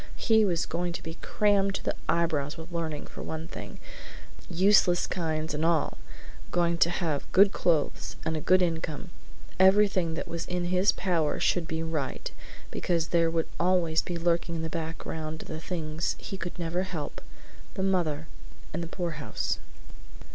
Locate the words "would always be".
13.29-14.17